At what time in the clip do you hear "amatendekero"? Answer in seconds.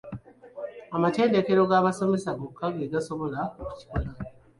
0.95-1.61